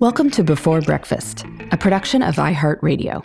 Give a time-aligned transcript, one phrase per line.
[0.00, 3.22] Welcome to Before Breakfast, a production of iHeartRadio.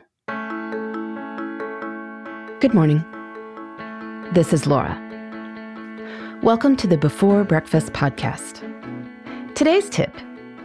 [2.60, 3.00] Good morning.
[4.34, 4.94] This is Laura.
[6.44, 8.60] Welcome to the Before Breakfast podcast.
[9.56, 10.14] Today's tip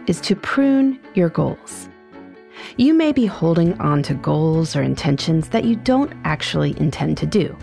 [0.05, 1.87] is to prune your goals.
[2.75, 7.25] You may be holding on to goals or intentions that you don't actually intend to
[7.25, 7.57] do,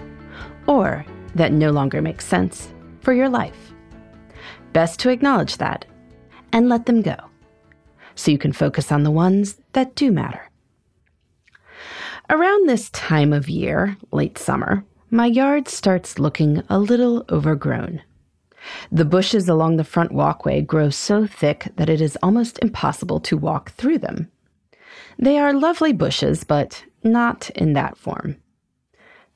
[0.66, 1.04] or
[1.34, 2.72] that no longer make sense
[3.02, 3.74] for your life.
[4.72, 5.84] Best to acknowledge that
[6.54, 7.28] and let them go
[8.18, 10.50] so you can focus on the ones that do matter.
[12.28, 18.02] Around this time of year, late summer, my yard starts looking a little overgrown.
[18.90, 23.36] The bushes along the front walkway grow so thick that it is almost impossible to
[23.36, 24.30] walk through them.
[25.18, 28.36] They are lovely bushes, but not in that form.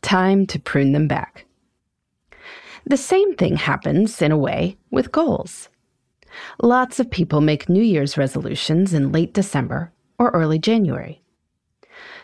[0.03, 1.47] Time to prune them back.
[2.85, 5.69] The same thing happens, in a way, with goals.
[6.63, 11.23] Lots of people make New Year's resolutions in late December or early January.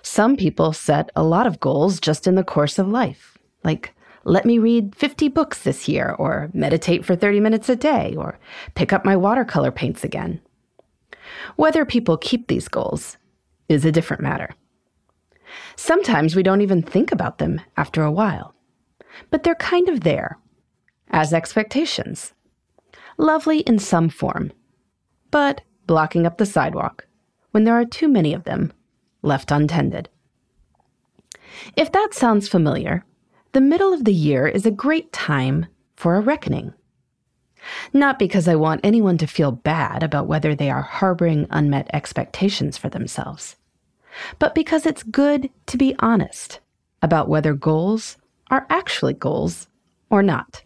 [0.03, 4.45] Some people set a lot of goals just in the course of life, like let
[4.45, 8.39] me read 50 books this year, or meditate for 30 minutes a day, or
[8.75, 10.41] pick up my watercolor paints again.
[11.57, 13.17] Whether people keep these goals
[13.69, 14.51] is a different matter.
[15.77, 18.55] Sometimes we don't even think about them after a while,
[19.31, 20.39] but they're kind of there
[21.11, 22.35] as expectations
[23.19, 24.53] lovely in some form,
[25.31, 27.07] but blocking up the sidewalk
[27.51, 28.73] when there are too many of them
[29.23, 30.09] left untended.
[31.77, 33.05] If that sounds familiar,
[33.53, 35.67] the middle of the year is a great time
[35.97, 36.73] for a reckoning.
[37.93, 42.79] Not because I want anyone to feel bad about whether they are harboring unmet expectations
[42.79, 43.57] for themselves,
[44.39, 46.61] but because it's good to be honest
[47.03, 48.17] about whether goals
[48.51, 49.67] are actually goals
[50.11, 50.63] or not.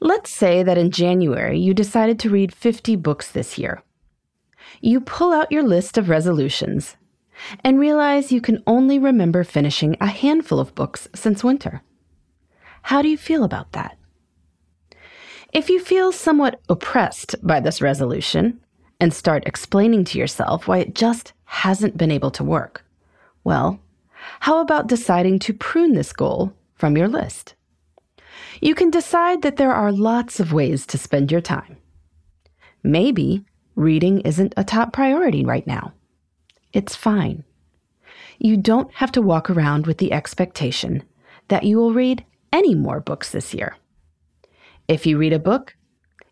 [0.00, 3.82] Let's say that in January you decided to read 50 books this year.
[4.80, 6.96] You pull out your list of resolutions
[7.64, 11.82] and realize you can only remember finishing a handful of books since winter.
[12.82, 13.98] How do you feel about that?
[15.52, 18.60] If you feel somewhat oppressed by this resolution
[19.00, 22.84] and start explaining to yourself why it just hasn't been able to work,
[23.44, 23.80] well,
[24.40, 27.54] how about deciding to prune this goal from your list?
[28.60, 31.76] You can decide that there are lots of ways to spend your time.
[32.82, 33.44] Maybe
[33.74, 35.92] reading isn't a top priority right now.
[36.72, 37.44] It's fine.
[38.38, 41.02] You don't have to walk around with the expectation
[41.48, 43.76] that you will read any more books this year.
[44.86, 45.76] If you read a book,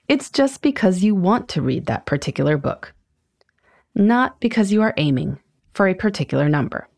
[0.08, 2.94] it's just because you want to read that particular book,
[3.94, 5.38] not because you are aiming
[5.74, 6.88] for a particular number.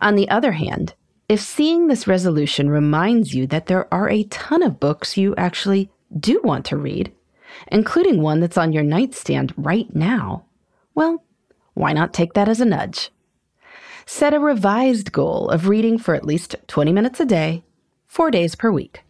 [0.00, 0.94] On the other hand,
[1.28, 5.90] if seeing this resolution reminds you that there are a ton of books you actually
[6.18, 7.12] do want to read,
[7.72, 10.44] including one that's on your nightstand right now,
[10.94, 11.24] well,
[11.72, 13.10] why not take that as a nudge?
[14.06, 17.64] Set a revised goal of reading for at least 20 minutes a day,
[18.06, 19.02] four days per week.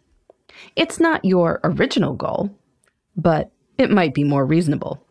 [0.75, 2.57] It's not your original goal,
[3.17, 5.05] but it might be more reasonable.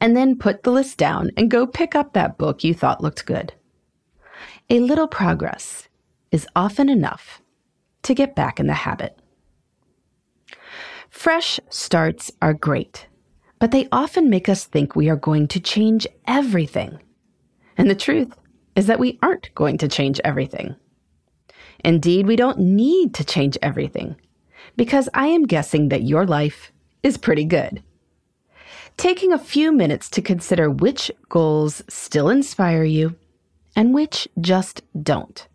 [0.00, 3.26] And then put the list down and go pick up that book you thought looked
[3.26, 3.52] good.
[4.70, 5.88] A little progress
[6.32, 7.42] is often enough
[8.02, 9.18] to get back in the habit.
[11.10, 13.06] Fresh starts are great,
[13.58, 16.98] but they often make us think we are going to change everything.
[17.76, 18.32] And the truth
[18.76, 20.76] is that we aren't going to change everything.
[21.84, 24.16] Indeed, we don't need to change everything
[24.76, 27.82] because I am guessing that your life is pretty good.
[28.96, 33.16] Taking a few minutes to consider which goals still inspire you
[33.74, 35.46] and which just don't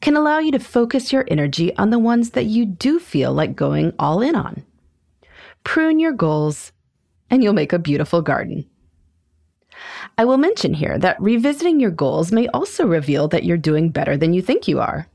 [0.00, 3.56] can allow you to focus your energy on the ones that you do feel like
[3.56, 4.64] going all in on.
[5.64, 6.72] Prune your goals,
[7.30, 8.68] and you'll make a beautiful garden.
[10.16, 14.16] I will mention here that revisiting your goals may also reveal that you're doing better
[14.16, 15.08] than you think you are.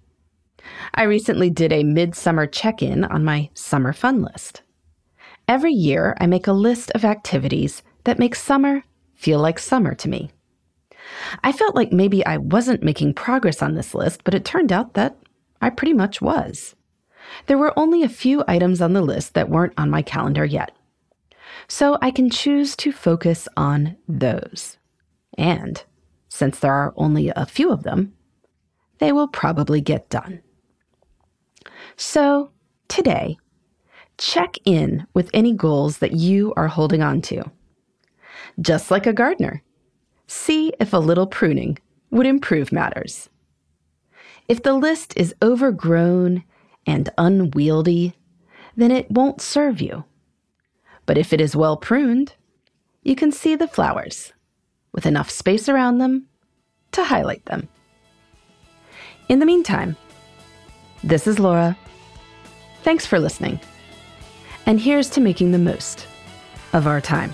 [0.93, 4.61] I recently did a midsummer check in on my summer fun list.
[5.47, 8.83] Every year, I make a list of activities that make summer
[9.15, 10.31] feel like summer to me.
[11.43, 14.93] I felt like maybe I wasn't making progress on this list, but it turned out
[14.93, 15.17] that
[15.61, 16.75] I pretty much was.
[17.45, 20.71] There were only a few items on the list that weren't on my calendar yet.
[21.67, 24.77] So I can choose to focus on those.
[25.37, 25.83] And
[26.29, 28.13] since there are only a few of them,
[28.99, 30.41] they will probably get done.
[31.95, 32.51] So
[32.87, 33.37] today,
[34.17, 37.43] check in with any goals that you are holding on to.
[38.59, 39.63] Just like a gardener,
[40.29, 41.77] see if a little pruning
[42.11, 43.29] would improve matters.
[44.47, 46.43] If the list is overgrown
[46.85, 48.13] and unwieldy,
[48.75, 50.05] then it won't serve you.
[51.05, 52.33] But if it is well pruned,
[53.03, 54.33] you can see the flowers
[54.91, 56.27] with enough space around them
[56.91, 57.67] to highlight them.
[59.27, 59.95] In the meantime,
[61.03, 61.77] this is Laura.
[62.83, 63.59] Thanks for listening.
[64.65, 66.07] And here's to making the most
[66.73, 67.33] of our time.